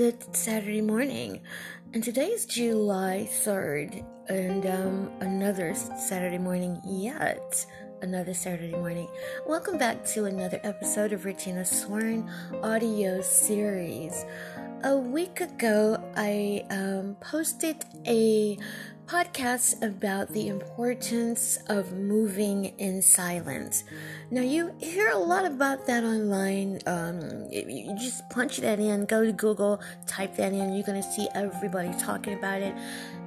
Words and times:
good 0.00 0.34
Saturday 0.34 0.80
morning. 0.80 1.38
And 1.92 2.02
today 2.02 2.28
is 2.28 2.46
July 2.46 3.28
3rd, 3.44 4.02
and 4.30 4.64
um, 4.64 5.10
another 5.20 5.74
Saturday 5.74 6.38
morning 6.38 6.80
yet. 6.86 7.66
Another 8.00 8.32
Saturday 8.32 8.72
morning. 8.72 9.08
Welcome 9.46 9.76
back 9.76 10.02
to 10.14 10.24
another 10.24 10.58
episode 10.64 11.12
of 11.12 11.26
Regina 11.26 11.66
Sworn 11.66 12.30
audio 12.62 13.20
series. 13.20 14.24
A 14.84 14.96
week 14.96 15.42
ago, 15.42 16.02
I 16.16 16.64
um, 16.70 17.14
posted 17.20 17.84
a 18.06 18.56
podcast 19.10 19.82
about 19.82 20.28
the 20.28 20.46
importance 20.46 21.58
of 21.66 21.92
moving 21.92 22.66
in 22.78 23.02
silence. 23.02 23.82
Now, 24.30 24.42
you 24.42 24.72
hear 24.78 25.08
a 25.08 25.18
lot 25.18 25.44
about 25.44 25.84
that 25.88 26.04
online. 26.04 26.78
Um, 26.86 27.48
you 27.50 27.92
just 27.98 28.28
punch 28.30 28.58
that 28.58 28.78
in, 28.78 29.06
go 29.06 29.24
to 29.24 29.32
Google, 29.32 29.80
type 30.06 30.36
that 30.36 30.52
in, 30.52 30.74
you're 30.74 30.86
going 30.86 31.02
to 31.02 31.10
see 31.10 31.26
everybody 31.34 31.92
talking 31.98 32.34
about 32.34 32.62
it. 32.62 32.72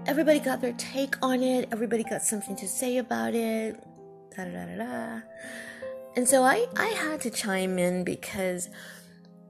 Everybody 0.06 0.40
got 0.40 0.62
their 0.62 0.72
take 0.78 1.18
on 1.22 1.44
it, 1.44 1.68
everybody 1.74 2.04
got 2.04 2.22
something 2.22 2.56
to 2.56 2.68
say 2.68 3.00
about 3.00 3.34
it. 3.34 3.76
Da, 4.38 4.46
da, 4.46 4.66
da, 4.66 4.76
da. 4.78 5.22
And 6.16 6.30
so 6.30 6.44
I, 6.44 6.66
I 6.78 6.88
had 6.88 7.20
to 7.22 7.30
chime 7.30 7.78
in 7.78 8.06
because 8.06 8.70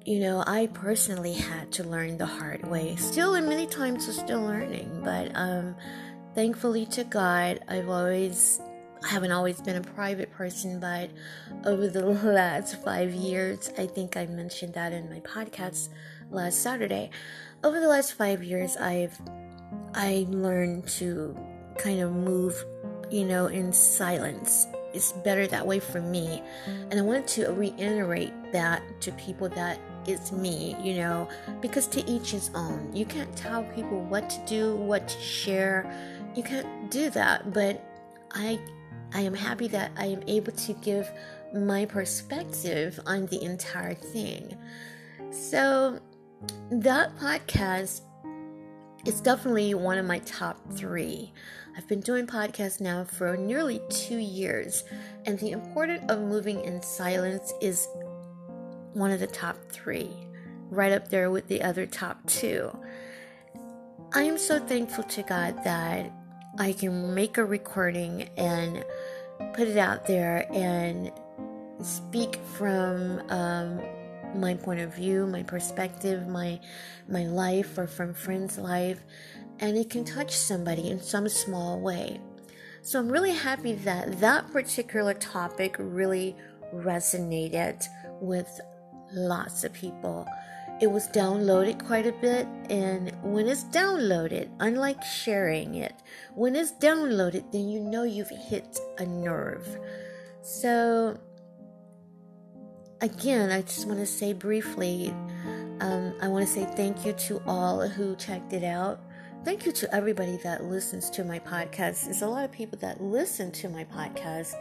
you 0.06 0.20
know, 0.20 0.44
I 0.46 0.68
personally 0.74 1.34
had 1.34 1.72
to 1.74 1.84
learn 1.86 2.18
the 2.18 2.26
hard 2.26 2.70
way. 2.70 2.98
Still, 2.98 3.36
and 3.36 3.48
many 3.48 3.66
times, 3.66 4.06
I'm 4.08 4.14
still 4.14 4.42
learning. 4.42 5.02
But 5.02 5.32
um, 5.34 5.76
thankfully 6.36 6.86
to 6.88 7.04
God, 7.04 7.60
I've 7.68 7.90
always 7.90 8.62
I 9.04 9.10
haven't 9.10 9.34
always 9.34 9.60
been 9.60 9.76
a 9.76 9.82
private 9.82 10.32
person, 10.32 10.80
but 10.80 11.10
over 11.66 11.88
the 11.90 12.06
last 12.06 12.82
five 12.84 13.14
years, 13.14 13.70
I 13.78 13.86
think 13.86 14.16
I 14.16 14.26
mentioned 14.26 14.76
that 14.76 14.94
in 14.94 15.10
my 15.10 15.20
podcast 15.20 15.90
last 16.32 16.62
Saturday. 16.62 17.10
Over 17.64 17.80
the 17.80 17.88
last 17.88 18.14
five 18.14 18.44
years, 18.44 18.78
I've 18.78 19.20
I 19.94 20.26
learned 20.30 20.88
to 21.00 21.38
kind 21.78 22.02
of 22.02 22.12
move, 22.12 22.64
you 23.12 23.26
know, 23.26 23.48
in 23.48 23.74
silence. 23.74 24.68
It's 24.94 25.12
better 25.12 25.48
that 25.48 25.66
way 25.66 25.80
for 25.80 26.02
me, 26.02 26.42
and 26.68 26.94
I 27.00 27.02
wanted 27.02 27.28
to 27.30 27.52
reiterate 27.52 28.34
that 28.52 28.84
to 29.02 29.12
people 29.14 29.50
that 29.50 29.80
it's 30.06 30.32
me, 30.32 30.76
you 30.82 30.96
know, 30.96 31.28
because 31.62 31.88
to 31.88 32.10
each 32.10 32.32
his 32.32 32.52
own. 32.54 32.90
You 32.94 33.06
can't 33.06 33.36
tell 33.36 33.64
people 33.76 34.02
what 34.02 34.30
to 34.30 34.46
do, 34.46 34.76
what 34.76 35.08
to 35.08 35.20
share. 35.20 35.92
You 36.36 36.44
can't 36.44 36.92
do 36.92 37.10
that. 37.12 37.54
But 37.54 37.82
i 38.32 38.60
i 39.14 39.22
am 39.22 39.34
happy 39.34 39.68
that 39.68 39.92
i 39.96 40.08
am 40.08 40.24
able 40.26 40.52
to 40.52 40.74
give 40.74 41.12
my 41.54 41.86
perspective 41.86 43.00
on 43.06 43.28
the 43.28 43.42
entire 43.44 43.94
thing. 43.94 44.58
So 45.32 46.00
that 46.72 47.16
podcast 47.18 48.02
is 49.06 49.22
definitely 49.22 49.74
one 49.74 49.98
of 49.98 50.06
my 50.06 50.20
top 50.20 50.58
three 50.74 51.32
i've 51.78 51.88
been 51.88 52.00
doing 52.00 52.28
podcasts 52.28 52.80
now 52.82 53.04
for 53.04 53.36
nearly 53.38 53.82
two 53.90 54.18
years 54.18 54.84
and 55.26 55.40
the 55.40 55.52
importance 55.52 56.04
of 56.10 56.20
moving 56.20 56.64
in 56.64 56.82
silence 56.82 57.54
is 57.62 57.88
one 58.94 59.12
of 59.12 59.20
the 59.20 59.28
top 59.28 59.58
three 59.70 60.10
right 60.74 60.92
up 60.92 61.10
there 61.10 61.30
with 61.30 61.48
the 61.48 61.62
other 61.62 61.86
top 61.86 62.26
two. 62.28 62.76
I 64.14 64.24
am 64.24 64.38
so 64.38 64.60
thankful 64.60 65.04
to 65.06 65.24
God 65.24 65.64
that 65.64 66.12
I 66.60 66.74
can 66.74 67.14
make 67.14 67.38
a 67.38 67.46
recording 67.46 68.30
and 68.38 68.84
put 69.54 69.68
it 69.68 69.78
out 69.78 70.06
there 70.06 70.46
and 70.54 71.12
speak 71.82 72.36
from 72.56 73.22
um, 73.30 73.82
my 74.36 74.54
point 74.56 74.80
of 74.80 74.96
view, 74.96 75.26
my 75.28 75.44
perspective, 75.44 76.28
my 76.28 76.60
my 77.10 77.26
life, 77.26 77.78
or 77.78 77.88
from 77.88 78.14
friends' 78.14 78.58
life, 78.58 79.04
and 79.64 79.78
it 79.78 79.90
can 79.90 80.04
touch 80.04 80.36
somebody 80.36 80.90
in 80.90 81.02
some 81.02 81.30
small 81.30 81.80
way. 81.80 82.20
So 82.82 83.00
I'm 83.00 83.08
really 83.08 83.32
happy 83.32 83.72
that 83.76 84.20
that 84.20 84.52
particular 84.52 85.14
topic 85.14 85.78
really 85.80 86.36
resonated 86.76 87.82
with 88.20 88.60
lots 89.14 89.64
of 89.64 89.72
people. 89.72 90.28
It 90.82 90.92
was 90.92 91.08
downloaded 91.08 91.86
quite 91.88 92.06
a 92.06 92.12
bit 92.12 92.46
and 92.70 93.16
when 93.24 93.48
it's 93.48 93.64
downloaded 93.64 94.50
unlike 94.60 95.02
sharing 95.02 95.76
it 95.76 95.94
when 96.36 96.58
it's 96.58 96.74
downloaded 96.74 97.50
then 97.54 97.70
you 97.70 97.80
know 97.80 98.04
you've 98.04 98.32
hit 98.50 98.78
a 98.98 99.06
nerve. 99.06 99.66
So 100.42 101.18
again 103.00 103.52
i 103.52 103.62
just 103.62 103.86
want 103.86 104.00
to 104.00 104.06
say 104.06 104.32
briefly 104.32 105.14
um, 105.82 106.14
i 106.22 106.28
want 106.28 106.46
to 106.46 106.50
say 106.52 106.64
thank 106.78 107.06
you 107.06 107.12
to 107.12 107.42
all 107.46 107.86
who 107.86 108.16
checked 108.16 108.54
it 108.54 108.64
out 108.64 109.02
thank 109.44 109.66
you 109.66 109.72
to 109.72 109.94
everybody 109.94 110.38
that 110.38 110.64
listens 110.64 111.10
to 111.10 111.24
my 111.24 111.40
podcast 111.40 112.06
there's 112.06 112.22
a 112.22 112.28
lot 112.28 112.44
of 112.44 112.52
people 112.52 112.78
that 112.80 113.02
listen 113.02 113.52
to 113.52 113.70
my 113.70 113.84
podcast 113.86 114.56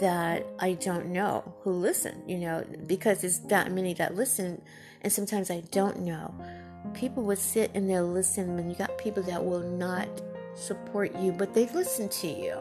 that 0.00 0.46
I 0.58 0.72
don't 0.74 1.06
know 1.06 1.54
who 1.62 1.72
listen, 1.72 2.22
you 2.26 2.38
know, 2.38 2.64
because 2.86 3.24
it's 3.24 3.38
that 3.40 3.72
many 3.72 3.92
that 3.94 4.14
listen, 4.14 4.62
and 5.02 5.12
sometimes 5.12 5.50
I 5.50 5.62
don't 5.70 6.00
know. 6.00 6.34
People 6.94 7.24
would 7.24 7.38
sit 7.38 7.70
and 7.74 7.88
they'll 7.88 8.06
listen, 8.06 8.58
and 8.58 8.70
you 8.70 8.76
got 8.76 8.96
people 8.96 9.22
that 9.24 9.44
will 9.44 9.60
not 9.60 10.08
support 10.54 11.14
you, 11.16 11.32
but 11.32 11.52
they 11.54 11.66
listen 11.68 12.08
to 12.08 12.26
you. 12.26 12.58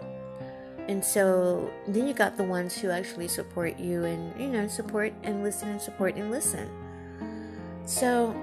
And 0.88 1.04
so 1.04 1.72
then 1.88 2.08
you 2.08 2.14
got 2.14 2.36
the 2.36 2.44
ones 2.44 2.78
who 2.78 2.90
actually 2.90 3.28
support 3.28 3.80
you 3.80 4.04
and, 4.04 4.40
you 4.40 4.48
know, 4.48 4.68
support 4.68 5.14
and 5.24 5.44
listen 5.44 5.70
and 5.70 5.82
support 5.82 6.16
and 6.16 6.32
listen. 6.32 6.70
So 7.86 8.36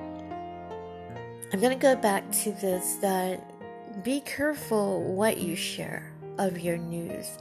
I'm 1.53 1.61
going 1.61 1.77
to 1.77 1.83
go 1.83 1.97
back 1.97 2.31
to 2.43 2.53
this 2.53 2.97
that 2.97 4.05
be 4.05 4.21
careful 4.21 5.03
what 5.15 5.39
you 5.39 5.57
share 5.57 6.13
of 6.39 6.59
your 6.59 6.77
news 6.77 7.39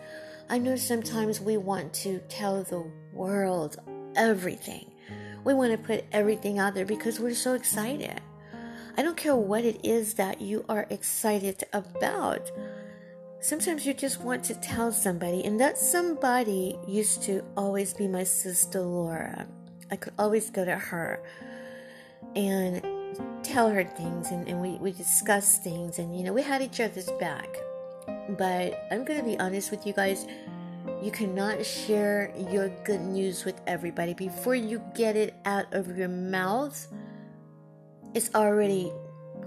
I 0.50 0.59
know 0.59 0.78
sometimes 0.78 1.41
we 1.41 1.57
want 1.57 1.94
to 1.95 2.19
tell 2.29 2.63
the 2.63 2.90
world 3.12 3.75
everything. 4.16 4.94
We 5.44 5.53
want 5.53 5.73
to 5.73 5.78
put 5.78 6.06
everything 6.13 6.57
out 6.57 6.73
there 6.73 6.85
because 6.85 7.19
we're 7.19 7.34
so 7.34 7.53
excited. 7.53 8.22
I 8.97 9.01
don't 9.01 9.18
care 9.18 9.35
what 9.35 9.66
it 9.66 9.85
is 9.85 10.13
that 10.13 10.39
you 10.39 10.63
are 10.69 10.88
excited 10.89 11.66
about. 11.74 12.50
Sometimes 13.41 13.85
you 13.85 13.94
just 13.94 14.22
want 14.22 14.45
to 14.45 14.56
tell 14.56 14.91
somebody, 14.91 15.44
and 15.44 15.59
that 15.59 15.78
somebody 15.78 16.79
used 16.88 17.24
to 17.24 17.44
always 17.57 17.94
be 17.94 18.07
my 18.07 18.24
sister 18.24 18.79
Laura. 18.79 19.47
I 19.91 19.97
could 19.97 20.13
always 20.18 20.50
go 20.50 20.63
to 20.63 20.78
her 20.78 21.22
and 22.35 22.81
tell 23.44 23.70
her 23.70 23.84
things, 23.84 24.32
and, 24.32 24.48
and 24.48 24.62
we, 24.62 24.78
we 24.78 24.92
discuss 24.92 25.58
things, 25.58 26.00
and 26.00 26.18
you 26.18 26.24
know, 26.24 26.34
we 26.34 26.42
had 26.42 26.62
each 26.62 26.80
other's 26.80 27.10
back. 27.20 27.48
But 28.38 28.88
I'm 28.92 29.06
to 29.06 29.24
be 29.24 29.40
honest 29.40 29.72
with 29.72 29.86
you 29.86 29.94
guys. 29.94 30.26
You 31.02 31.12
cannot 31.12 31.66
share 31.66 32.34
your 32.50 32.70
good 32.86 33.02
news 33.02 33.44
with 33.44 33.60
everybody. 33.68 34.14
Before 34.14 34.56
you 34.56 34.82
get 34.96 35.16
it 35.18 35.36
out 35.44 35.72
of 35.74 35.98
your 35.98 36.08
mouth, 36.08 36.88
it's 38.14 38.34
already 38.34 38.92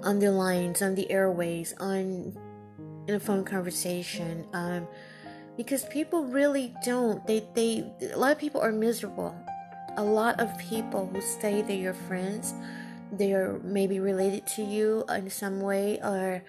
on 0.02 0.18
the 0.18 0.30
lines, 0.30 0.82
on 0.82 0.94
the 0.94 1.10
airways, 1.10 1.74
on 1.80 2.36
in 3.08 3.14
a 3.14 3.20
phone 3.20 3.44
conversation. 3.44 4.46
Um, 4.52 4.86
because 5.56 5.84
people 5.84 6.24
really 6.24 6.74
don't. 6.84 7.26
They 7.26 7.46
they 7.54 7.84
a 8.12 8.16
lot 8.16 8.32
of 8.32 8.38
people 8.38 8.60
are 8.60 8.72
miserable. 8.72 9.34
A 9.96 10.04
lot 10.04 10.38
of 10.40 10.56
people 10.58 11.06
who 11.12 11.20
say 11.20 11.62
they're 11.62 11.76
your 11.76 11.94
friends, 11.94 12.54
they're 13.12 13.58
maybe 13.62 14.00
related 14.00 14.46
to 14.48 14.62
you 14.62 15.04
in 15.08 15.30
some 15.30 15.60
way, 15.60 15.98
or 16.02 16.42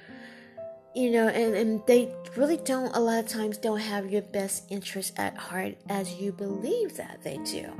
you 0.93 1.09
know, 1.09 1.27
and, 1.29 1.55
and 1.55 1.81
they 1.87 2.13
really 2.35 2.57
don't, 2.57 2.93
a 2.95 2.99
lot 2.99 3.19
of 3.23 3.27
times, 3.27 3.57
don't 3.57 3.79
have 3.79 4.11
your 4.11 4.21
best 4.21 4.65
interest 4.69 5.13
at 5.17 5.37
heart 5.37 5.75
as 5.87 6.15
you 6.15 6.33
believe 6.33 6.97
that 6.97 7.19
they 7.23 7.37
do. 7.45 7.71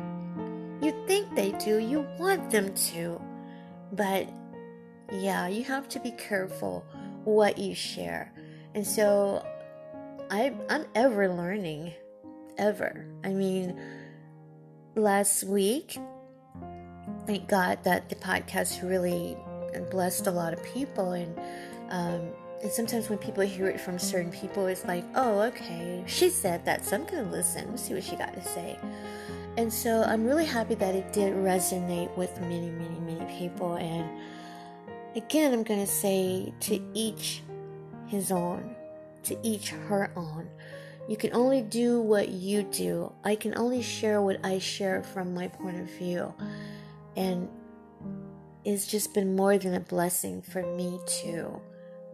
You 0.82 0.94
think 1.08 1.36
they 1.36 1.52
do, 1.54 1.78
you 1.78 2.08
want 2.18 2.50
them 2.52 2.74
to, 2.74 3.22
but 3.92 4.30
yeah, 5.12 5.48
you 5.48 5.64
have 5.66 5.90
to 5.90 6.00
be 6.00 6.12
careful 6.12 6.86
what 7.26 7.58
you 7.58 7.76
share. 7.76 8.34
And 8.74 8.88
so 8.88 9.46
I, 10.30 10.54
I'm 10.70 10.86
ever 10.96 11.28
learning, 11.28 11.94
ever. 12.58 13.06
I 13.26 13.30
mean, 13.30 13.80
last 14.96 15.44
week, 15.44 15.98
thank 17.26 17.48
God 17.48 17.84
that 17.84 18.10
the 18.10 18.16
podcast 18.16 18.88
really 18.88 19.38
blessed 19.90 20.28
a 20.28 20.32
lot 20.32 20.54
of 20.54 20.64
people 20.64 21.12
and 21.12 21.38
um, 21.90 22.32
and 22.62 22.72
sometimes 22.72 23.10
when 23.10 23.18
people 23.18 23.44
hear 23.44 23.68
it 23.68 23.82
from 23.82 23.98
certain 23.98 24.32
people, 24.32 24.68
it's 24.68 24.86
like, 24.86 25.04
oh, 25.16 25.42
okay, 25.42 26.04
she 26.06 26.30
said 26.30 26.64
that, 26.66 26.86
so 26.86 26.96
I'm 26.96 27.06
going 27.06 27.26
to 27.26 27.32
listen, 27.32 27.70
Let's 27.72 27.84
see 27.84 27.94
what 27.96 28.04
she 28.04 28.16
got 28.16 28.34
to 28.36 28.42
say. 28.44 28.78
And 29.58 29.74
so 29.74 30.04
I'm 30.04 30.26
really 30.26 30.46
happy 30.46 30.76
that 30.76 30.94
it 30.94 31.12
did 31.12 31.34
resonate 31.34 32.16
with 32.16 32.40
many, 32.42 32.70
many, 32.70 33.00
many 33.00 33.26
people. 33.38 33.76
And 33.76 34.08
again, 35.16 35.54
I'm 35.54 35.64
going 35.64 35.80
to 35.80 35.92
say 35.92 36.54
to 36.62 36.80
each 36.94 37.42
his 38.06 38.32
own, 38.32 38.76
to 39.24 39.38
each 39.42 39.70
her 39.70 40.12
own. 40.16 40.48
You 41.10 41.18
can 41.18 41.34
only 41.34 41.62
do 41.62 42.00
what 42.00 42.30
you 42.30 42.62
do. 42.64 43.12
I 43.24 43.36
can 43.36 43.58
only 43.58 43.82
share 43.82 44.22
what 44.22 44.40
I 44.46 44.60
share 44.60 45.02
from 45.02 45.34
my 45.34 45.48
point 45.48 45.80
of 45.80 45.90
view. 45.90 46.34
And 47.16 47.50
it's 48.64 48.88
just 48.88 49.14
been 49.14 49.36
more 49.36 49.58
than 49.58 49.74
a 49.74 49.80
blessing 49.80 50.42
for 50.42 50.64
me 50.76 51.00
to 51.24 51.60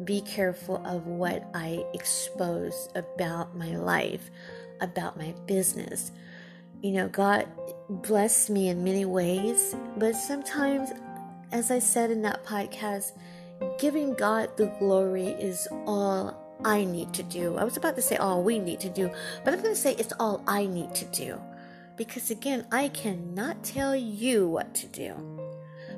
be 0.04 0.22
careful 0.22 0.86
of 0.86 1.08
what 1.08 1.50
I 1.54 1.84
expose 1.94 2.90
about 2.96 3.56
my 3.56 3.76
life, 3.76 4.30
about 4.80 5.18
my 5.18 5.34
business. 5.46 6.12
You 6.82 6.92
know, 6.92 7.08
God 7.10 7.48
blessed 7.90 8.50
me 8.50 8.70
in 8.70 8.84
many 8.84 9.06
ways, 9.06 9.76
but 9.98 10.16
sometimes, 10.16 10.92
as 11.52 11.72
I 11.72 11.80
said 11.80 12.12
in 12.12 12.22
that 12.22 12.46
podcast, 12.46 13.14
giving 13.80 14.14
God 14.14 14.56
the 14.58 14.68
glory 14.80 15.30
is 15.30 15.68
all 15.86 16.38
I 16.64 16.86
need 16.86 17.14
to 17.14 17.24
do. 17.24 17.58
I 17.58 17.64
was 17.64 17.78
about 17.78 17.96
to 17.96 18.02
say 18.02 18.18
all 18.18 18.44
we 18.44 18.60
need 18.60 18.80
to 18.82 18.90
do, 18.90 19.10
but 19.44 19.54
I'm 19.54 19.62
going 19.62 19.76
to 19.76 19.80
say 19.80 19.94
it's 19.94 20.14
all 20.20 20.44
I 20.48 20.66
need 20.66 20.94
to 20.96 21.06
do. 21.06 21.40
Because 21.98 22.30
again, 22.30 22.66
I 22.72 22.90
cannot 22.90 23.64
tell 23.64 23.96
you 23.96 24.48
what 24.48 24.76
to 24.76 24.88
do, 24.88 25.16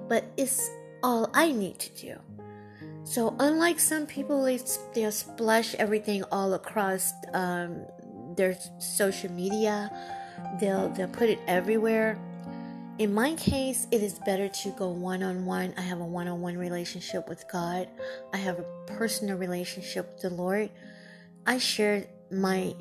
but 0.07 0.25
it's 0.37 0.69
all 1.03 1.29
I 1.33 1.51
need 1.51 1.77
to 1.79 1.89
do. 1.95 2.15
So, 3.03 3.35
unlike 3.39 3.79
some 3.79 4.05
people, 4.05 4.43
they, 4.43 4.59
they'll 4.93 5.11
splash 5.11 5.75
everything 5.75 6.23
all 6.31 6.53
across 6.53 7.11
um, 7.33 7.85
their 8.35 8.57
social 8.79 9.31
media, 9.31 9.91
they'll, 10.59 10.89
they'll 10.89 11.07
put 11.07 11.29
it 11.29 11.39
everywhere. 11.47 12.19
In 12.99 13.13
my 13.13 13.33
case, 13.35 13.87
it 13.91 14.03
is 14.03 14.19
better 14.25 14.49
to 14.49 14.69
go 14.71 14.89
one 14.89 15.23
on 15.23 15.45
one. 15.45 15.73
I 15.77 15.81
have 15.81 16.01
a 16.01 16.05
one 16.05 16.27
on 16.27 16.41
one 16.41 16.57
relationship 16.57 17.27
with 17.29 17.45
God, 17.51 17.87
I 18.33 18.37
have 18.37 18.59
a 18.59 18.65
personal 18.85 19.37
relationship 19.37 20.13
with 20.13 20.21
the 20.21 20.29
Lord. 20.29 20.69
I 21.47 21.57
share 21.57 22.05
my 22.29 22.75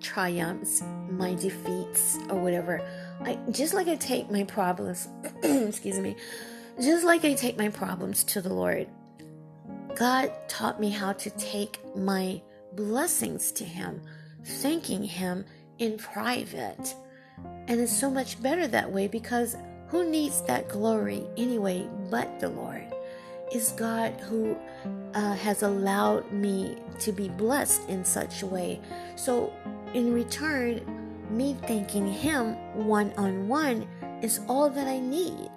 triumphs, 0.00 0.82
my 1.10 1.34
defeats, 1.34 2.18
or 2.28 2.40
whatever. 2.40 2.80
I 3.20 3.38
just 3.50 3.74
like 3.74 3.88
I 3.88 3.96
take 3.96 4.30
my 4.30 4.44
problems, 4.44 5.08
excuse 5.42 5.98
me, 5.98 6.16
just 6.80 7.04
like 7.04 7.24
I 7.24 7.34
take 7.34 7.56
my 7.58 7.68
problems 7.68 8.24
to 8.24 8.40
the 8.40 8.52
Lord. 8.52 8.88
God 9.96 10.32
taught 10.48 10.80
me 10.80 10.90
how 10.90 11.12
to 11.14 11.30
take 11.30 11.78
my 11.96 12.40
blessings 12.74 13.52
to 13.52 13.64
Him, 13.64 14.00
thanking 14.44 15.04
Him 15.04 15.44
in 15.78 15.98
private. 15.98 16.94
And 17.68 17.80
it's 17.80 17.96
so 17.96 18.10
much 18.10 18.42
better 18.42 18.66
that 18.68 18.90
way 18.90 19.08
because 19.08 19.56
who 19.88 20.08
needs 20.08 20.42
that 20.42 20.68
glory 20.68 21.24
anyway 21.36 21.88
but 22.10 22.40
the 22.40 22.48
Lord? 22.48 22.86
Is 23.52 23.72
God 23.72 24.12
who 24.20 24.56
uh, 25.14 25.34
has 25.34 25.62
allowed 25.62 26.30
me 26.32 26.76
to 27.00 27.12
be 27.12 27.28
blessed 27.28 27.88
in 27.88 28.04
such 28.04 28.42
a 28.42 28.46
way. 28.46 28.80
So, 29.16 29.52
in 29.94 30.12
return, 30.12 30.80
me 31.30 31.56
thanking 31.66 32.06
Him 32.06 32.54
one 32.86 33.12
on 33.16 33.48
one 33.48 33.86
is 34.22 34.40
all 34.48 34.68
that 34.70 34.86
I 34.86 34.98
need 34.98 35.50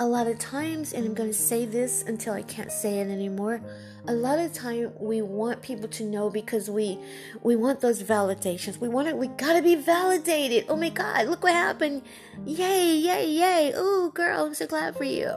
a 0.00 0.06
lot 0.06 0.26
of 0.26 0.38
times, 0.38 0.94
and 0.94 1.04
I'm 1.04 1.12
going 1.12 1.28
to 1.28 1.36
say 1.36 1.66
this 1.66 2.04
until 2.06 2.32
I 2.32 2.40
can't 2.42 2.72
say 2.72 3.00
it 3.00 3.10
anymore. 3.10 3.60
A 4.08 4.14
lot 4.14 4.38
of 4.38 4.50
time 4.54 4.92
we 4.98 5.20
want 5.20 5.60
people 5.60 5.88
to 5.88 6.04
know 6.04 6.30
because 6.30 6.70
we 6.70 6.98
we 7.42 7.54
want 7.54 7.80
those 7.80 8.02
validations. 8.02 8.78
We 8.78 8.88
want 8.88 9.08
it. 9.08 9.16
We 9.16 9.28
gotta 9.28 9.60
be 9.60 9.74
validated. 9.74 10.64
Oh 10.70 10.76
my 10.76 10.88
God! 10.88 11.28
Look 11.28 11.42
what 11.42 11.52
happened! 11.52 12.02
Yay! 12.46 12.96
Yay! 12.96 13.28
Yay! 13.28 13.74
Ooh, 13.76 14.10
girl, 14.14 14.46
I'm 14.46 14.54
so 14.54 14.66
glad 14.66 14.96
for 14.96 15.04
you. 15.04 15.34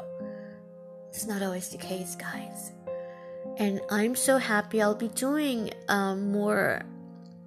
It's 1.10 1.28
not 1.28 1.44
always 1.44 1.68
the 1.70 1.78
case, 1.78 2.16
guys. 2.16 2.72
And 3.58 3.82
I'm 3.92 4.16
so 4.16 4.38
happy. 4.38 4.82
I'll 4.82 4.96
be 4.96 5.10
doing 5.10 5.72
um, 5.90 6.32
more 6.32 6.84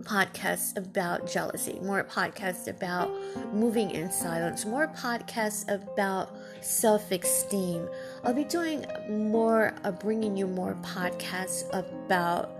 podcasts 0.02 0.76
about 0.76 1.30
jealousy, 1.30 1.78
more 1.82 2.04
podcasts 2.04 2.68
about 2.68 3.10
moving 3.52 3.90
in 3.90 4.10
silence, 4.10 4.64
more 4.64 4.88
podcasts 4.88 5.68
about 5.72 6.36
self 6.60 7.10
esteem. 7.10 7.88
I'll 8.24 8.34
be 8.34 8.44
doing 8.44 8.86
more, 9.08 9.74
uh, 9.84 9.92
bringing 9.92 10.36
you 10.36 10.46
more 10.46 10.74
podcasts 10.82 11.64
about 11.72 12.50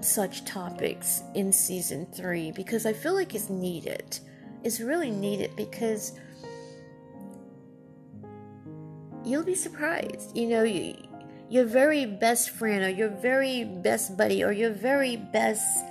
such 0.00 0.44
topics 0.44 1.22
in 1.34 1.52
season 1.52 2.06
three 2.06 2.52
because 2.52 2.86
I 2.86 2.92
feel 2.92 3.14
like 3.14 3.34
it's 3.34 3.50
needed. 3.50 4.18
It's 4.62 4.80
really 4.80 5.10
needed 5.10 5.56
because 5.56 6.12
you'll 9.24 9.44
be 9.44 9.54
surprised. 9.54 10.36
You 10.36 10.48
know, 10.48 10.62
you, 10.62 10.96
your 11.48 11.64
very 11.64 12.06
best 12.06 12.50
friend 12.50 12.84
or 12.84 12.88
your 12.88 13.08
very 13.08 13.64
best 13.64 14.16
buddy 14.16 14.42
or 14.44 14.52
your 14.52 14.70
very 14.70 15.16
best 15.16 15.84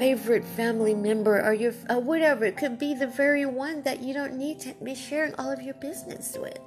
favorite 0.00 0.46
family 0.56 0.94
member 0.94 1.42
or 1.42 1.52
your 1.52 1.74
uh, 1.90 1.98
whatever. 1.98 2.46
It 2.46 2.56
could 2.56 2.78
be 2.78 2.94
the 2.94 3.06
very 3.06 3.44
one 3.44 3.82
that 3.82 4.00
you 4.00 4.14
don't 4.14 4.38
need 4.38 4.58
to 4.60 4.74
be 4.82 4.94
sharing 4.94 5.34
all 5.34 5.52
of 5.52 5.60
your 5.60 5.74
business 5.74 6.38
with. 6.40 6.58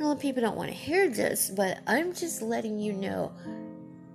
A 0.00 0.02
lot 0.02 0.16
of 0.16 0.18
people 0.18 0.42
don't 0.42 0.56
want 0.56 0.70
to 0.70 0.74
hear 0.74 1.08
this, 1.08 1.52
but 1.54 1.78
I'm 1.86 2.12
just 2.12 2.42
letting 2.42 2.80
you 2.80 2.94
know 2.94 3.30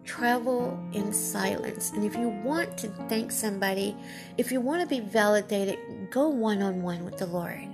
travel 0.04 0.78
in 0.92 1.14
silence. 1.14 1.92
And 1.92 2.04
if 2.04 2.18
you 2.18 2.28
want 2.28 2.78
to 2.80 2.90
thank 3.08 3.32
somebody, 3.32 3.96
if 4.38 4.52
you 4.52 4.60
want 4.60 4.82
to 4.82 4.88
be 4.88 5.00
validated, 5.00 5.80
go 6.12 6.28
one 6.28 6.62
on 6.62 6.82
one 6.82 7.06
with 7.06 7.18
the 7.18 7.28
Lord. 7.28 7.66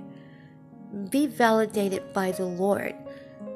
Be 1.10 1.26
validated 1.26 2.14
by 2.14 2.32
the 2.32 2.46
Lord. 2.46 2.94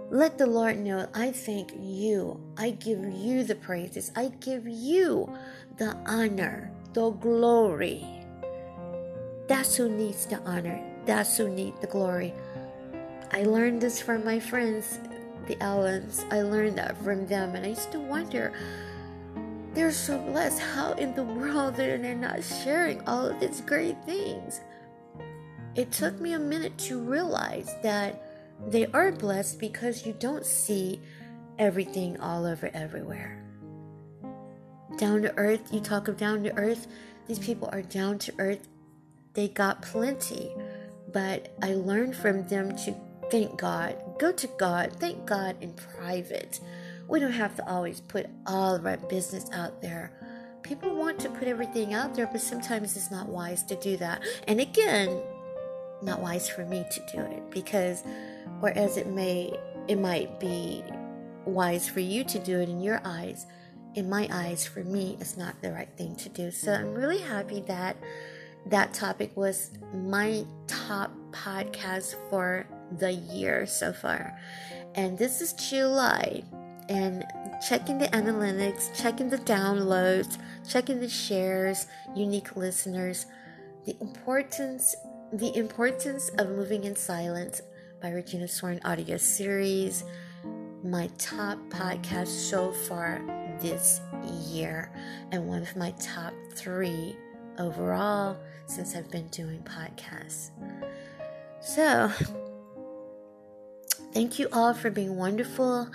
Let 0.10 0.40
the 0.40 0.48
Lord 0.48 0.80
know 0.80 1.10
I 1.14 1.32
thank 1.32 1.74
you. 1.78 2.40
I 2.58 2.72
give 2.72 3.04
you 3.04 3.44
the 3.44 3.56
praises. 3.56 4.12
I 4.16 4.30
give 4.40 4.68
you 4.68 5.32
the 5.77 5.95
honor, 6.06 6.72
the 6.94 7.10
glory. 7.12 8.06
That's 9.48 9.75
who 9.75 9.89
needs 9.89 10.25
the 10.25 10.39
honor. 10.44 10.81
That's 11.06 11.38
who 11.38 11.50
needs 11.50 11.80
the 11.81 11.88
glory. 11.88 12.33
I 13.31 13.44
learned 13.44 13.81
this 13.81 14.01
from 14.01 14.24
my 14.24 14.39
friends, 14.39 15.00
the 15.48 15.62
Allens. 15.62 16.25
I 16.31 16.42
learned 16.44 16.77
that 16.77 16.98
from 17.04 17.27
them, 17.27 17.56
and 17.56 17.66
I 17.66 17.74
to 17.92 18.00
wonder 18.00 18.54
they're 19.74 19.92
so 19.92 20.18
blessed. 20.18 20.62
How 20.62 20.94
in 20.94 21.13
the 21.13 21.24
world 21.24 21.78
are 21.80 21.98
they 21.98 22.13
not 22.13 22.42
sharing 22.42 23.06
all 23.06 23.25
of 23.25 23.42
these 23.42 23.60
great 23.60 24.01
things? 24.06 24.62
It 25.76 25.92
took 25.92 26.21
me 26.21 26.31
a 26.33 26.40
minute 26.40 26.78
to 26.80 27.00
realize 27.00 27.76
that 27.83 28.23
they 28.66 28.85
are 28.88 29.11
blessed 29.11 29.59
because 29.59 30.06
you 30.06 30.14
don't 30.14 30.45
see 30.45 31.02
everything 31.59 32.18
all 32.21 32.45
over 32.45 32.71
everywhere 32.73 33.44
down 34.97 35.21
to 35.23 35.37
earth. 35.37 35.73
You 35.73 35.80
talk 35.80 36.07
of 36.07 36.18
down 36.18 36.44
to 36.44 36.56
earth. 36.57 36.87
These 37.28 37.40
people 37.40 37.69
are 37.71 37.81
down 37.81 38.19
to 38.19 38.33
earth. 38.40 38.68
They 39.33 39.47
got 39.47 39.81
plenty. 39.81 40.52
But 41.11 41.56
I 41.61 41.73
learned 41.73 42.16
from 42.16 42.47
them 42.47 42.75
to 42.78 42.95
thank 43.31 43.57
God. 43.57 43.95
Go 44.19 44.31
to 44.31 44.47
God. 44.59 44.94
Thank 44.99 45.25
God 45.25 45.56
in 45.61 45.73
private. 45.73 46.59
We 47.07 47.19
don't 47.19 47.31
have 47.31 47.56
to 47.57 47.69
always 47.69 48.02
put 48.02 48.28
all 48.45 48.75
of 48.75 48.85
our 48.85 48.97
business 48.97 49.45
out 49.52 49.81
there. 49.81 50.11
People 50.64 50.95
want 50.95 51.19
to 51.19 51.30
put 51.30 51.47
everything 51.47 51.94
out 51.94 52.16
there, 52.16 52.28
but 52.28 52.42
sometimes 52.42 52.97
it's 52.97 53.11
not 53.11 53.30
wise 53.30 53.61
to 53.64 53.75
do 53.75 53.97
that. 53.97 54.23
And 54.47 54.59
again, 54.59 55.21
not 56.02 56.21
wise 56.21 56.49
for 56.49 56.66
me 56.66 56.85
to 56.92 56.99
do 57.11 57.19
it 57.19 57.49
because 57.52 58.04
whereas 58.59 58.97
it 58.97 59.07
may 59.07 59.54
it 59.87 59.99
might 59.99 60.40
be 60.40 60.83
wise 61.45 61.87
for 61.87 61.99
you 61.99 62.23
to 62.23 62.40
do 62.40 62.59
it 62.59 62.69
in 62.69 62.81
your 62.81 63.02
eyes 63.06 63.45
in 63.95 64.09
my 64.09 64.28
eyes, 64.31 64.66
for 64.66 64.83
me, 64.83 65.18
it's 65.19 65.37
not 65.37 65.61
the 65.61 65.71
right 65.71 65.90
thing 65.97 66.16
to 66.18 66.30
do. 66.30 66.52
So 66.52 66.73
I'm 66.73 66.94
really 66.94 67.19
happy 67.19 67.61
that 67.61 67.97
that 68.68 68.94
topic 68.94 69.35
was 69.35 69.71
my 69.94 70.45
top 70.68 71.11
podcast 71.31 72.16
for 72.30 72.68
the 72.97 73.11
year 73.11 73.66
so 73.66 73.94
far. 73.94 74.37
And 74.95 75.18
this 75.18 75.42
is 75.42 75.54
July. 75.54 76.44
And 76.87 77.25
checking 77.68 77.97
the 77.97 78.07
analytics, 78.09 78.94
checking 79.02 79.30
the 79.30 79.40
downloads, 79.40 80.37
checking 80.69 80.99
the 80.99 81.09
shares, 81.09 81.87
unique 82.16 82.56
listeners, 82.56 83.25
the 83.85 83.95
importance 84.02 84.95
the 85.33 85.57
importance 85.57 86.30
of 86.37 86.49
moving 86.49 86.83
in 86.83 86.95
silence 86.95 87.61
by 88.02 88.09
Regina 88.09 88.47
Sworn 88.47 88.80
audio 88.85 89.18
series, 89.18 90.04
my 90.83 91.09
top 91.18 91.57
podcast 91.69 92.28
so 92.28 92.71
far 92.71 93.19
this 93.62 94.02
year 94.47 94.92
and 95.31 95.47
one 95.47 95.62
of 95.62 95.76
my 95.76 95.92
top 96.00 96.33
three 96.54 97.16
overall 97.59 98.38
since 98.68 98.95
I've 98.95 99.09
been 99.12 99.28
doing 99.28 99.64
podcasts. 99.64 100.52
So, 101.62 102.12
thank 104.14 104.40
you 104.40 104.47
all 104.52 104.74
for 104.74 104.90
being 104.90 105.16
wonderful. 105.16 105.90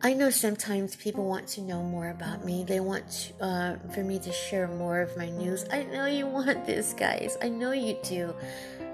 I 0.00 0.14
know 0.14 0.30
sometimes 0.30 0.94
people 0.94 1.24
want 1.24 1.48
to 1.48 1.60
know 1.60 1.82
more 1.82 2.10
about 2.10 2.44
me. 2.44 2.62
They 2.62 2.78
want 2.78 3.10
to, 3.10 3.44
uh, 3.44 3.76
for 3.92 4.04
me 4.04 4.20
to 4.20 4.32
share 4.32 4.68
more 4.68 5.00
of 5.00 5.16
my 5.16 5.28
news. 5.28 5.64
I 5.72 5.82
know 5.84 6.06
you 6.06 6.26
want 6.28 6.66
this, 6.66 6.92
guys. 6.92 7.36
I 7.42 7.48
know 7.48 7.72
you 7.72 7.96
do. 8.04 8.32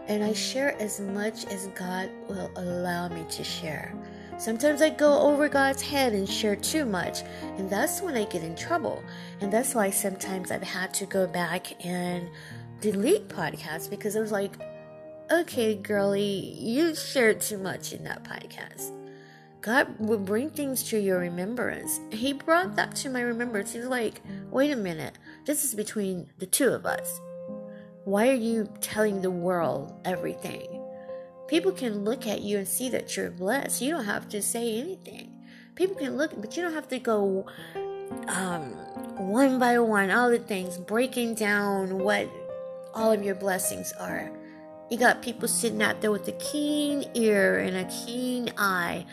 And 0.06 0.24
I 0.24 0.32
share 0.32 0.80
as 0.80 1.00
much 1.00 1.46
as 1.46 1.66
God 1.74 2.10
will 2.28 2.50
allow 2.56 3.08
me 3.08 3.24
to 3.30 3.44
share. 3.44 3.94
Sometimes 4.36 4.82
I 4.82 4.90
go 4.90 5.20
over 5.20 5.48
God's 5.48 5.80
head 5.80 6.12
and 6.12 6.28
share 6.28 6.56
too 6.56 6.84
much, 6.84 7.22
and 7.56 7.70
that's 7.70 8.02
when 8.02 8.16
I 8.16 8.24
get 8.24 8.42
in 8.42 8.56
trouble. 8.56 9.02
And 9.40 9.52
that's 9.52 9.74
why 9.74 9.90
sometimes 9.90 10.50
I've 10.50 10.62
had 10.62 10.92
to 10.94 11.06
go 11.06 11.26
back 11.26 11.84
and 11.84 12.28
delete 12.80 13.28
podcasts 13.28 13.88
because 13.88 14.16
I 14.16 14.20
was 14.20 14.32
like, 14.32 14.52
okay, 15.30 15.76
girlie, 15.76 16.56
you 16.58 16.94
shared 16.94 17.40
too 17.40 17.58
much 17.58 17.92
in 17.92 18.04
that 18.04 18.24
podcast. 18.24 18.90
God 19.60 19.98
will 19.98 20.18
bring 20.18 20.50
things 20.50 20.82
to 20.90 20.98
your 20.98 21.20
remembrance. 21.20 21.98
He 22.10 22.34
brought 22.34 22.76
that 22.76 22.94
to 22.96 23.08
my 23.08 23.22
remembrance. 23.22 23.72
He's 23.72 23.86
like, 23.86 24.20
wait 24.50 24.72
a 24.72 24.76
minute, 24.76 25.16
this 25.46 25.64
is 25.64 25.74
between 25.74 26.28
the 26.38 26.46
two 26.46 26.68
of 26.68 26.84
us. 26.84 27.20
Why 28.04 28.28
are 28.28 28.34
you 28.34 28.68
telling 28.82 29.22
the 29.22 29.30
world 29.30 29.98
everything? 30.04 30.83
People 31.54 31.70
can 31.70 32.02
look 32.02 32.26
at 32.26 32.40
you 32.40 32.58
and 32.58 32.66
see 32.66 32.88
that 32.88 33.16
you're 33.16 33.30
blessed. 33.30 33.80
You 33.80 33.92
don't 33.92 34.06
have 34.06 34.28
to 34.30 34.42
say 34.42 34.76
anything. 34.76 35.30
People 35.76 35.94
can 35.94 36.16
look, 36.16 36.32
but 36.40 36.56
you 36.56 36.64
don't 36.64 36.74
have 36.74 36.88
to 36.88 36.98
go 36.98 37.46
um, 38.26 38.72
one 39.18 39.60
by 39.60 39.78
one, 39.78 40.10
all 40.10 40.30
the 40.30 40.40
things, 40.40 40.78
breaking 40.78 41.36
down 41.36 42.00
what 42.00 42.28
all 42.92 43.12
of 43.12 43.22
your 43.22 43.36
blessings 43.36 43.92
are. 44.00 44.32
You 44.90 44.98
got 44.98 45.22
people 45.22 45.46
sitting 45.46 45.80
out 45.80 46.00
there 46.00 46.10
with 46.10 46.26
a 46.26 46.32
keen 46.32 47.08
ear 47.14 47.60
and 47.60 47.76
a 47.76 47.84
keen 48.04 48.52
eye, 48.58 49.06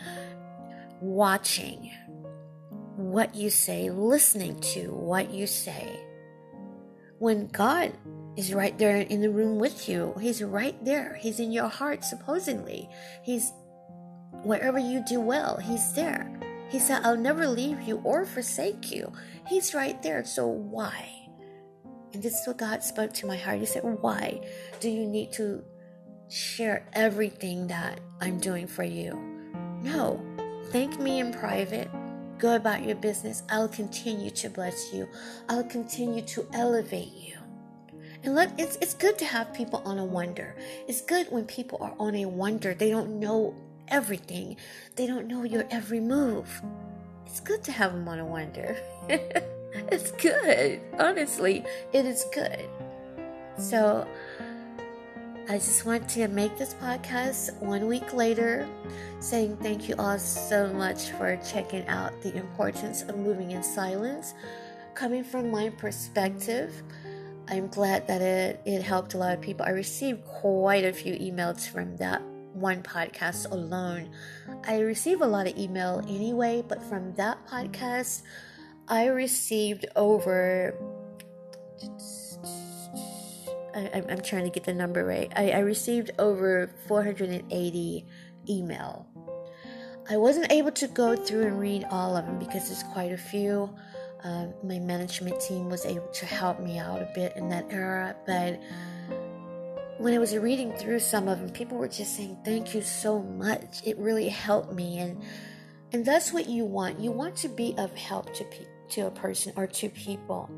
watching 1.00 1.92
what 2.96 3.36
you 3.36 3.50
say, 3.50 3.88
listening 3.88 4.58
to 4.72 4.92
what 4.92 5.30
you 5.30 5.46
say. 5.46 5.96
When 7.20 7.46
God 7.46 7.92
is 8.36 8.54
right 8.54 8.76
there 8.78 8.98
in 8.98 9.20
the 9.20 9.30
room 9.30 9.58
with 9.58 9.88
you, 9.88 10.14
He's 10.20 10.42
right 10.42 10.82
there. 10.84 11.14
He's 11.20 11.40
in 11.40 11.52
your 11.52 11.68
heart, 11.68 12.04
supposedly. 12.04 12.88
He's 13.22 13.52
wherever 14.42 14.78
you 14.78 15.04
do 15.06 15.20
well, 15.20 15.58
He's 15.58 15.92
there. 15.92 16.30
He 16.70 16.78
said, 16.78 17.02
I'll 17.04 17.18
never 17.18 17.46
leave 17.46 17.82
you 17.82 18.00
or 18.02 18.24
forsake 18.24 18.90
you. 18.90 19.12
He's 19.46 19.74
right 19.74 20.02
there. 20.02 20.24
So 20.24 20.46
why? 20.46 21.06
And 22.14 22.22
this 22.22 22.40
is 22.40 22.46
what 22.46 22.56
God 22.56 22.82
spoke 22.82 23.12
to 23.14 23.26
my 23.26 23.36
heart. 23.36 23.58
He 23.58 23.66
said, 23.66 23.82
Why 23.84 24.40
do 24.80 24.88
you 24.88 25.06
need 25.06 25.32
to 25.32 25.62
share 26.28 26.86
everything 26.94 27.66
that 27.66 28.00
I'm 28.20 28.38
doing 28.38 28.66
for 28.66 28.84
you? 28.84 29.12
No. 29.82 30.20
Thank 30.70 30.98
me 30.98 31.20
in 31.20 31.32
private. 31.32 31.90
Go 32.38 32.56
about 32.56 32.82
your 32.82 32.96
business. 32.96 33.42
I'll 33.50 33.68
continue 33.68 34.30
to 34.30 34.48
bless 34.48 34.92
you. 34.94 35.08
I'll 35.50 35.64
continue 35.64 36.22
to 36.22 36.46
elevate 36.54 37.12
you. 37.12 37.41
And 38.24 38.34
let 38.34 38.58
it's 38.58 38.76
it's 38.80 38.94
good 38.94 39.18
to 39.18 39.24
have 39.24 39.52
people 39.52 39.82
on 39.84 39.98
a 39.98 40.04
wonder. 40.04 40.54
It's 40.86 41.00
good 41.00 41.26
when 41.30 41.44
people 41.44 41.78
are 41.80 41.94
on 41.98 42.14
a 42.14 42.26
wonder. 42.26 42.74
They 42.74 42.90
don't 42.90 43.18
know 43.18 43.54
everything. 43.88 44.56
They 44.96 45.06
don't 45.06 45.26
know 45.26 45.42
your 45.42 45.64
every 45.70 46.00
move. 46.00 46.62
It's 47.26 47.40
good 47.40 47.64
to 47.64 47.72
have 47.72 47.92
them 47.92 48.08
on 48.08 48.18
a 48.18 48.24
wonder. 48.24 48.76
it's 49.08 50.12
good. 50.12 50.80
Honestly, 50.98 51.64
it 51.92 52.04
is 52.04 52.24
good. 52.32 52.68
So, 53.58 54.06
I 55.48 55.54
just 55.54 55.84
want 55.84 56.08
to 56.10 56.28
make 56.28 56.56
this 56.56 56.74
podcast 56.74 57.56
one 57.58 57.86
week 57.86 58.12
later, 58.12 58.68
saying 59.20 59.56
thank 59.56 59.88
you 59.88 59.94
all 59.98 60.18
so 60.18 60.72
much 60.72 61.10
for 61.10 61.36
checking 61.44 61.86
out 61.88 62.12
the 62.22 62.34
importance 62.36 63.02
of 63.02 63.18
moving 63.18 63.50
in 63.50 63.62
silence. 63.62 64.34
Coming 64.94 65.24
from 65.24 65.50
my 65.50 65.70
perspective, 65.70 66.82
I'm 67.48 67.68
glad 67.68 68.06
that 68.08 68.22
it, 68.22 68.60
it 68.64 68.82
helped 68.82 69.14
a 69.14 69.18
lot 69.18 69.34
of 69.34 69.40
people. 69.40 69.66
I 69.66 69.70
received 69.70 70.24
quite 70.24 70.84
a 70.84 70.92
few 70.92 71.14
emails 71.14 71.68
from 71.68 71.96
that 71.96 72.22
one 72.52 72.82
podcast 72.82 73.50
alone. 73.50 74.10
I 74.66 74.80
receive 74.80 75.20
a 75.20 75.26
lot 75.26 75.46
of 75.46 75.56
email 75.56 76.02
anyway, 76.08 76.62
but 76.66 76.82
from 76.82 77.14
that 77.14 77.38
podcast, 77.46 78.22
I 78.88 79.06
received 79.06 79.86
over. 79.96 80.74
I, 83.74 84.02
am 84.08 84.20
trying 84.20 84.44
to 84.44 84.50
get 84.50 84.64
the 84.64 84.74
number 84.74 85.04
right. 85.04 85.32
I, 85.34 85.50
I 85.50 85.58
received 85.60 86.10
over 86.18 86.74
480 86.86 88.06
email. 88.48 89.06
I 90.10 90.16
wasn't 90.16 90.52
able 90.52 90.72
to 90.72 90.88
go 90.88 91.16
through 91.16 91.46
and 91.46 91.58
read 91.58 91.84
all 91.90 92.16
of 92.16 92.26
them 92.26 92.38
because 92.38 92.68
there's 92.68 92.82
quite 92.92 93.12
a 93.12 93.16
few. 93.16 93.74
Um, 94.24 94.54
my 94.62 94.78
management 94.78 95.40
team 95.40 95.68
was 95.68 95.84
able 95.84 96.08
to 96.08 96.26
help 96.26 96.60
me 96.60 96.78
out 96.78 97.02
a 97.02 97.10
bit 97.14 97.36
in 97.36 97.48
that 97.48 97.66
era, 97.70 98.14
but 98.24 98.60
when 99.98 100.14
I 100.14 100.18
was 100.18 100.36
reading 100.36 100.72
through 100.72 100.98
some 100.98 101.28
of 101.28 101.40
them, 101.40 101.50
people 101.50 101.78
were 101.78 101.88
just 101.88 102.16
saying, 102.16 102.38
Thank 102.44 102.74
you 102.74 102.82
so 102.82 103.20
much. 103.20 103.82
It 103.84 103.98
really 103.98 104.28
helped 104.28 104.72
me. 104.72 104.98
And 104.98 105.22
and 105.92 106.04
that's 106.04 106.32
what 106.32 106.48
you 106.48 106.64
want. 106.64 107.00
You 107.00 107.12
want 107.12 107.36
to 107.36 107.48
be 107.48 107.74
of 107.76 107.94
help 107.94 108.32
to, 108.34 108.44
pe- 108.44 108.66
to 108.90 109.06
a 109.06 109.10
person 109.10 109.52
or 109.56 109.66
to 109.66 109.88
people. 109.90 110.50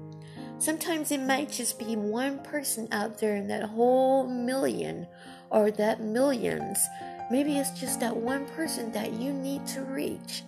Sometimes 0.59 1.11
it 1.11 1.21
might 1.21 1.51
just 1.51 1.79
be 1.79 1.97
one 1.97 2.39
person 2.45 2.87
out 2.93 3.19
there 3.19 3.35
in 3.35 3.49
that 3.49 3.65
whole 3.65 4.29
million 4.29 5.09
or 5.51 5.73
that 5.73 6.01
millions. 6.01 6.79
Maybe 7.31 7.59
it's 7.59 7.79
just 7.79 7.99
that 8.01 8.17
one 8.17 8.47
person 8.47 8.93
that 8.93 9.13
you 9.15 9.33
need 9.33 9.67
to 9.69 9.83
reach. 9.83 10.45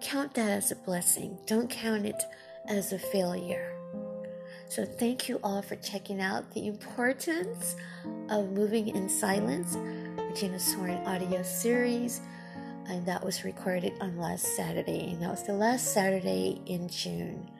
Count 0.00 0.34
that 0.34 0.50
as 0.50 0.70
a 0.70 0.76
blessing. 0.76 1.38
Don't 1.46 1.68
count 1.68 2.06
it 2.06 2.22
as 2.66 2.92
a 2.92 2.98
failure. 2.98 3.74
So, 4.68 4.84
thank 4.84 5.28
you 5.28 5.40
all 5.42 5.62
for 5.62 5.76
checking 5.76 6.20
out 6.20 6.52
the 6.52 6.66
importance 6.66 7.74
of 8.28 8.52
moving 8.52 8.88
in 8.88 9.08
silence, 9.08 9.76
Regina 10.16 10.58
Sworn 10.58 10.98
audio 11.06 11.42
series. 11.42 12.20
And 12.86 13.04
that 13.06 13.24
was 13.24 13.44
recorded 13.44 13.94
on 14.00 14.18
last 14.18 14.56
Saturday. 14.56 15.10
And 15.10 15.22
that 15.22 15.30
was 15.30 15.42
the 15.42 15.52
last 15.52 15.92
Saturday 15.92 16.60
in 16.66 16.88
June. 16.88 17.50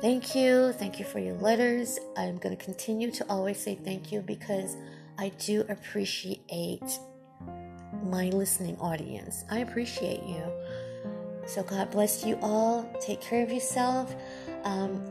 Thank 0.00 0.34
you. 0.34 0.72
Thank 0.72 0.98
you 0.98 1.04
for 1.04 1.18
your 1.18 1.34
letters. 1.34 1.98
I'm 2.16 2.38
going 2.38 2.56
to 2.56 2.64
continue 2.64 3.10
to 3.12 3.26
always 3.28 3.58
say 3.58 3.74
thank 3.74 4.12
you 4.12 4.20
because 4.20 4.76
I 5.18 5.30
do 5.40 5.64
appreciate 5.68 6.98
my 8.04 8.28
listening 8.30 8.76
audience. 8.78 9.44
I 9.50 9.58
appreciate 9.58 10.22
you. 10.22 10.42
So, 11.48 11.62
God 11.62 11.90
bless 11.90 12.24
you 12.24 12.38
all. 12.42 12.88
Take 13.00 13.20
care 13.22 13.42
of 13.42 13.50
yourself. 13.50 14.14
Um, 14.64 15.02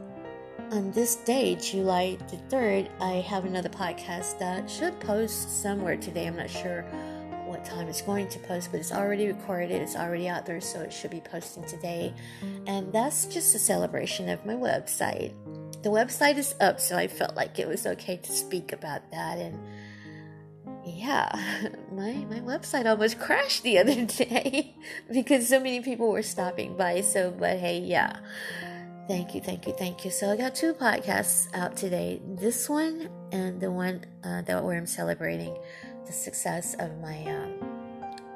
on 0.72 0.92
this 0.92 1.16
day, 1.16 1.56
July 1.56 2.18
the 2.30 2.38
3rd, 2.56 2.90
I 3.02 3.14
have 3.22 3.46
another 3.46 3.70
podcast 3.70 4.38
that 4.38 4.70
should 4.70 5.00
post 5.00 5.62
somewhere 5.62 5.98
today. 5.98 6.28
I'm 6.28 6.36
not 6.36 6.50
sure 6.50 6.84
what 7.48 7.66
time 7.66 7.88
it's 7.88 8.02
going 8.02 8.28
to 8.30 8.40
post, 8.40 8.72
but 8.72 8.80
it's 8.80 8.92
already 8.92 9.28
recorded, 9.28 9.82
it's 9.82 9.96
already 9.96 10.28
out 10.28 10.46
there, 10.46 10.62
so 10.62 10.82
it 10.82 10.94
should 10.94 11.10
be 11.10 11.22
posting 11.22 11.64
today. 11.64 12.14
And 12.68 12.94
that's 12.94 13.26
just 13.26 13.56
a 13.56 13.60
celebration 13.60 14.30
of 14.30 14.46
my 14.46 14.54
website. 14.54 15.34
The 15.82 15.90
website 15.90 16.38
is 16.38 16.54
up, 16.60 16.80
so 16.80 16.98
I 16.98 17.08
felt 17.08 17.36
like 17.36 17.58
it 17.58 17.68
was 17.68 17.88
okay 17.88 18.18
to 18.18 18.32
speak 18.32 18.74
about 18.74 19.10
that. 19.12 19.40
And 19.40 19.58
yeah, 20.88 21.30
my, 21.92 22.14
my 22.30 22.40
website 22.40 22.86
almost 22.86 23.20
crashed 23.26 23.64
the 23.64 23.80
other 23.80 24.06
day 24.06 24.76
because 25.12 25.50
so 25.50 25.60
many 25.60 25.82
people 25.82 26.10
were 26.10 26.24
stopping 26.24 26.78
by. 26.78 27.02
So, 27.02 27.32
but 27.32 27.58
hey, 27.58 27.80
yeah 27.80 28.18
Thank 29.08 29.34
you, 29.34 29.40
thank 29.40 29.66
you, 29.66 29.72
thank 29.72 30.04
you. 30.04 30.12
So 30.12 30.30
I 30.30 30.36
got 30.36 30.54
two 30.54 30.74
podcasts 30.74 31.48
out 31.56 31.78
today. 31.78 32.20
This 32.26 32.68
one 32.68 33.10
and 33.32 33.62
the 33.62 33.72
one 33.72 34.04
uh, 34.22 34.42
that 34.42 34.62
where 34.62 34.78
I'm 34.78 34.86
celebrating 34.86 35.58
the 36.06 36.12
success 36.12 36.76
of 36.78 37.00
my 37.00 37.24
um, 37.24 37.54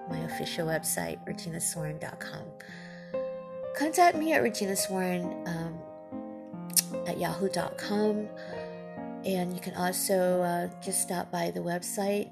my 0.10 0.20
official 0.20 0.68
website, 0.68 1.20
reginasworn.com. 1.28 2.44
Contact 3.78 4.16
me 4.16 4.32
at 4.32 4.42
reginasworn 4.44 5.46
um, 5.46 5.78
at 7.06 7.20
yahoo.com, 7.20 8.30
and 9.26 9.54
you 9.54 9.60
can 9.60 9.76
also 9.76 10.42
uh, 10.42 10.70
just 10.82 11.02
stop 11.02 11.30
by 11.30 11.52
the 11.52 11.60
website, 11.60 12.32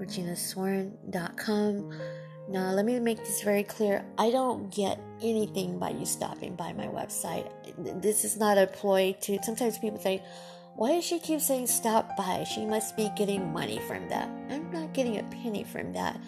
reginasworn.com 0.00 1.92
now, 2.50 2.72
let 2.72 2.84
me 2.84 2.98
make 2.98 3.18
this 3.18 3.42
very 3.42 3.62
clear. 3.62 4.04
I 4.18 4.32
don't 4.32 4.74
get 4.74 5.00
anything 5.22 5.78
by 5.78 5.90
you 5.90 6.04
stopping 6.04 6.56
by 6.56 6.72
my 6.72 6.88
website. 6.88 7.48
This 8.02 8.24
is 8.24 8.36
not 8.36 8.58
a 8.58 8.66
ploy 8.66 9.16
to. 9.20 9.38
Sometimes 9.44 9.78
people 9.78 9.98
think, 9.98 10.22
why 10.74 10.94
does 10.94 11.04
she 11.04 11.20
keep 11.20 11.40
saying 11.40 11.68
stop 11.68 12.16
by? 12.16 12.42
She 12.42 12.66
must 12.66 12.96
be 12.96 13.08
getting 13.16 13.52
money 13.52 13.78
from 13.86 14.08
that. 14.08 14.28
I'm 14.50 14.68
not 14.72 14.94
getting 14.94 15.18
a 15.18 15.22
penny 15.24 15.62
from 15.62 15.92
that. 15.92 16.20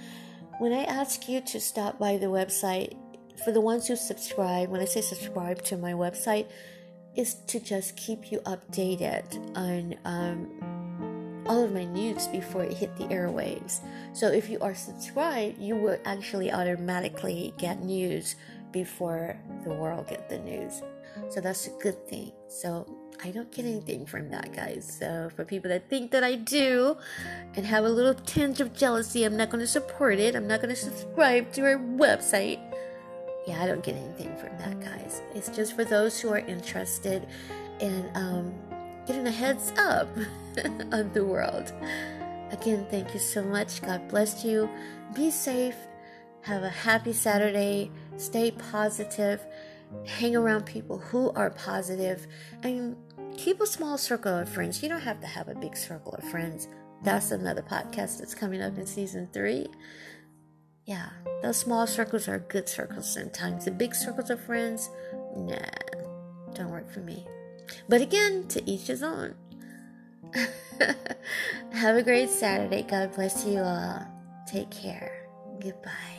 When 0.60 0.72
I 0.72 0.84
ask 0.84 1.28
you 1.28 1.40
to 1.40 1.60
stop 1.60 1.98
by 1.98 2.18
the 2.18 2.26
website, 2.26 2.96
for 3.44 3.50
the 3.50 3.60
ones 3.60 3.88
who 3.88 3.96
subscribe, 3.96 4.68
when 4.68 4.80
I 4.80 4.84
say 4.84 5.00
subscribe 5.00 5.62
to 5.64 5.76
my 5.76 5.92
website, 5.92 6.46
is 7.16 7.34
to 7.48 7.58
just 7.58 7.96
keep 7.96 8.30
you 8.30 8.38
updated 8.40 9.56
on 9.56 9.96
um, 10.04 10.71
all 11.52 11.64
of 11.64 11.72
my 11.74 11.84
news 11.84 12.28
before 12.28 12.64
it 12.64 12.72
hit 12.72 12.96
the 12.96 13.04
airwaves. 13.04 13.80
So 14.14 14.28
if 14.28 14.48
you 14.48 14.58
are 14.60 14.74
subscribed, 14.74 15.58
you 15.58 15.76
will 15.76 15.98
actually 16.06 16.50
automatically 16.50 17.52
get 17.58 17.82
news 17.82 18.36
before 18.72 19.36
the 19.64 19.74
world 19.74 20.08
get 20.08 20.30
the 20.30 20.38
news. 20.38 20.80
So 21.28 21.42
that's 21.42 21.66
a 21.66 21.70
good 21.72 22.08
thing. 22.08 22.32
So 22.48 22.86
I 23.22 23.32
don't 23.32 23.52
get 23.52 23.66
anything 23.66 24.06
from 24.06 24.30
that, 24.30 24.54
guys. 24.56 24.96
So 24.98 25.28
for 25.36 25.44
people 25.44 25.68
that 25.68 25.90
think 25.90 26.10
that 26.12 26.24
I 26.24 26.36
do 26.36 26.96
and 27.54 27.66
have 27.66 27.84
a 27.84 27.88
little 27.90 28.14
tinge 28.14 28.62
of 28.62 28.72
jealousy, 28.72 29.24
I'm 29.24 29.36
not 29.36 29.50
going 29.50 29.60
to 29.60 29.66
support 29.66 30.18
it. 30.18 30.34
I'm 30.34 30.48
not 30.48 30.62
going 30.62 30.74
to 30.74 30.80
subscribe 30.80 31.52
to 31.52 31.60
her 31.64 31.78
website. 31.78 32.60
Yeah, 33.46 33.62
I 33.62 33.66
don't 33.66 33.84
get 33.84 33.96
anything 33.96 34.34
from 34.38 34.56
that, 34.56 34.80
guys. 34.80 35.20
It's 35.34 35.50
just 35.50 35.76
for 35.76 35.84
those 35.84 36.18
who 36.18 36.30
are 36.30 36.38
interested 36.38 37.28
in 37.78 38.10
um, 38.14 38.54
getting 39.06 39.26
a 39.26 39.30
heads 39.30 39.72
up 39.78 40.08
on 40.92 41.10
the 41.12 41.24
world. 41.24 41.72
Again, 42.50 42.86
thank 42.90 43.14
you 43.14 43.20
so 43.20 43.42
much. 43.42 43.80
God 43.82 44.08
bless 44.08 44.44
you. 44.44 44.68
Be 45.14 45.30
safe. 45.30 45.76
Have 46.42 46.62
a 46.62 46.68
happy 46.68 47.12
Saturday. 47.12 47.90
Stay 48.16 48.50
positive. 48.50 49.40
Hang 50.06 50.36
around 50.36 50.66
people 50.66 50.98
who 50.98 51.30
are 51.32 51.50
positive 51.50 52.26
and 52.62 52.96
keep 53.36 53.60
a 53.60 53.66
small 53.66 53.96
circle 53.96 54.36
of 54.36 54.48
friends. 54.48 54.82
You 54.82 54.88
don't 54.88 55.00
have 55.00 55.20
to 55.20 55.26
have 55.26 55.48
a 55.48 55.54
big 55.54 55.76
circle 55.76 56.12
of 56.14 56.24
friends. 56.24 56.68
That's 57.02 57.30
another 57.30 57.62
podcast 57.62 58.18
that's 58.18 58.34
coming 58.34 58.62
up 58.62 58.76
in 58.78 58.86
season 58.86 59.28
three. 59.32 59.66
Yeah, 60.84 61.10
those 61.42 61.56
small 61.56 61.86
circles 61.86 62.28
are 62.28 62.38
good 62.38 62.68
circles 62.68 63.12
sometimes. 63.12 63.64
The 63.64 63.70
big 63.70 63.94
circles 63.94 64.30
of 64.30 64.40
friends, 64.44 64.90
nah, 65.36 65.56
don't 66.54 66.70
work 66.70 66.90
for 66.90 67.00
me. 67.00 67.26
But 67.88 68.00
again, 68.00 68.46
to 68.48 68.68
each 68.68 68.86
his 68.86 69.02
own. 69.02 69.34
Have 71.72 71.96
a 71.96 72.02
great 72.02 72.30
Saturday. 72.30 72.82
God 72.82 73.14
bless 73.14 73.44
you 73.44 73.60
all. 73.60 74.06
Take 74.46 74.70
care. 74.70 75.26
Goodbye. 75.60 76.11